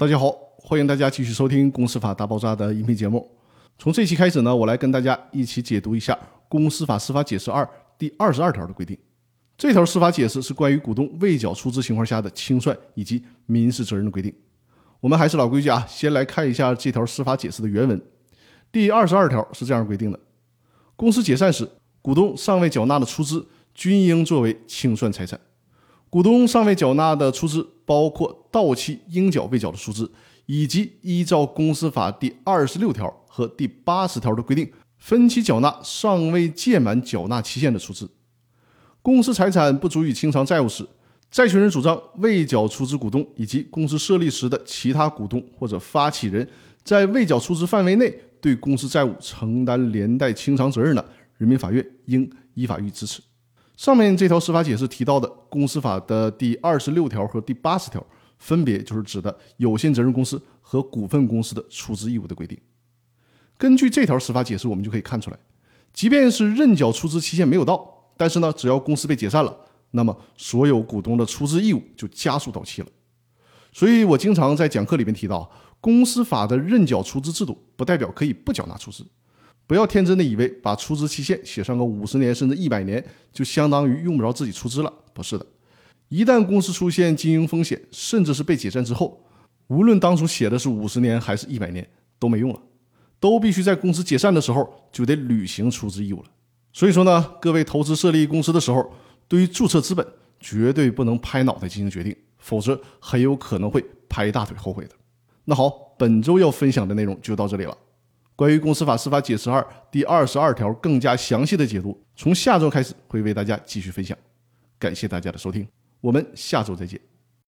[0.00, 3.30] 大家好，欢迎大家继续收听《公司法大爆炸》的音频节目。
[3.76, 6.14] 从这期开始呢，我来跟大家一起解读一下
[6.48, 7.62] 《公司法司法解释二》
[7.98, 8.96] 第二十二条的规定。
[9.58, 14.34] 这条司法解释是关于股东未缴出资情况下的清算以及民事责任的规定。
[15.00, 18.00] 我们还是老规矩啊，先来看一下这条司法解释的原文。
[18.72, 20.18] 第二十二条是这样规定的：
[20.96, 21.68] 公司解散时，
[22.00, 25.38] 股东尚未缴纳的出资均应作为清算财产。
[26.10, 30.10] 股东尚未缴纳的出资，包括到期应缴未缴的出资，
[30.46, 34.68] 以及依照公司法第二十六条和第八十条的规定
[34.98, 38.10] 分期缴纳尚未届满缴纳期限的出资。
[39.00, 40.84] 公司财产不足以清偿债务时，
[41.30, 46.46] 债权人主张未缴出资股东以及公司设立时的其他股东或者发起人
[46.82, 51.04] 在未缴出资范围内对公司债务承担连带清偿责任的，
[51.38, 53.22] 人民法院应依法予以支持。
[53.80, 58.04] 上面这条司法解释提到的公司法的第二十六条和第八十条，
[58.36, 62.58] 分别就是指的有限责任公司和股份公司的出资义务的规定。
[63.56, 65.38] 根据这条司法解释，我们就可以看出来，
[65.94, 69.56] 即便是认缴出资期限没有到，但是呢，只要公司被解散了，
[69.92, 72.88] 那么所有股东的出资义务就加速到期了。
[73.72, 79.06] 所以我经常在讲课里面提到，公司法的认缴出资制度不代表可以不缴纳出资。
[79.70, 84.92] 不要天真的以为把出资期限写上个五十年甚至一百年，就相当于用不着自己出资了。
[85.14, 85.46] 不是的，
[86.08, 89.24] 一旦公司出现经营风险，甚至是被解散之后，
[89.68, 92.60] 无论当初写的是五十年还是一百年都没用了，
[93.20, 96.24] 都必须在公司解散的时候就得履行出资义务了。
[96.72, 98.92] 所以说呢，各位投资设立公司的时候，
[99.28, 100.04] 对于注册资本
[100.40, 104.90] 绝对不能拍脑袋进行决定，否则很有可能会拍大腿后悔的。
[105.44, 107.78] 那好，本周要分享的内容就到这里了。
[108.40, 114.16] 关于公司法司法解释二第二十二条更加详细的解读，从下周开始会为大家继续分享。
[114.78, 115.68] 感谢大家的收听，
[116.00, 117.09] 我们下周再见。